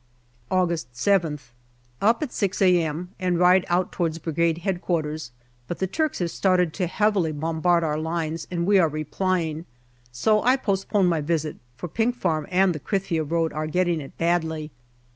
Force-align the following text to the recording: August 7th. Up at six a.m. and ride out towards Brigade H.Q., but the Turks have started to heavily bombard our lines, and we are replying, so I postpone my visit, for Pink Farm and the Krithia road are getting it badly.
August 0.49 0.91
7th. 0.95 1.49
Up 2.01 2.23
at 2.23 2.31
six 2.31 2.59
a.m. 2.59 3.09
and 3.19 3.37
ride 3.37 3.63
out 3.69 3.91
towards 3.91 4.17
Brigade 4.17 4.63
H.Q., 4.65 5.17
but 5.67 5.77
the 5.77 5.85
Turks 5.85 6.17
have 6.17 6.31
started 6.31 6.73
to 6.73 6.87
heavily 6.87 7.31
bombard 7.31 7.83
our 7.83 7.99
lines, 7.99 8.47
and 8.49 8.65
we 8.65 8.79
are 8.79 8.89
replying, 8.89 9.65
so 10.11 10.41
I 10.41 10.55
postpone 10.55 11.05
my 11.05 11.21
visit, 11.21 11.57
for 11.77 11.87
Pink 11.87 12.15
Farm 12.15 12.47
and 12.49 12.73
the 12.73 12.79
Krithia 12.79 13.23
road 13.23 13.53
are 13.53 13.67
getting 13.67 14.01
it 14.01 14.17
badly. 14.17 14.71